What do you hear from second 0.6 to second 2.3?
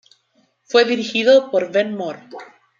Fue dirigido por Ben Mor.